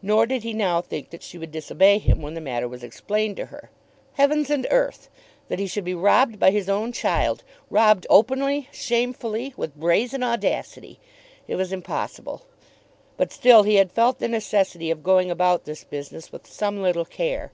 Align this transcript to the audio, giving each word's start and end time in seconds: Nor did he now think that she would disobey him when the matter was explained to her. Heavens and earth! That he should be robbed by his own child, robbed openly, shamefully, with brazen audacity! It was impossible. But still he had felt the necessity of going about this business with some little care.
Nor 0.00 0.24
did 0.24 0.44
he 0.44 0.54
now 0.54 0.80
think 0.80 1.10
that 1.10 1.22
she 1.22 1.36
would 1.36 1.52
disobey 1.52 1.98
him 1.98 2.22
when 2.22 2.32
the 2.32 2.40
matter 2.40 2.66
was 2.66 2.82
explained 2.82 3.36
to 3.36 3.44
her. 3.52 3.68
Heavens 4.14 4.48
and 4.48 4.66
earth! 4.70 5.10
That 5.48 5.58
he 5.58 5.66
should 5.66 5.84
be 5.84 5.92
robbed 5.92 6.38
by 6.38 6.52
his 6.52 6.70
own 6.70 6.90
child, 6.90 7.44
robbed 7.68 8.06
openly, 8.08 8.70
shamefully, 8.72 9.52
with 9.58 9.76
brazen 9.76 10.22
audacity! 10.22 11.00
It 11.46 11.56
was 11.56 11.70
impossible. 11.70 12.46
But 13.18 13.30
still 13.30 13.62
he 13.64 13.74
had 13.74 13.92
felt 13.92 14.20
the 14.20 14.28
necessity 14.28 14.90
of 14.90 15.02
going 15.02 15.30
about 15.30 15.64
this 15.64 15.84
business 15.84 16.32
with 16.32 16.46
some 16.46 16.80
little 16.80 17.04
care. 17.04 17.52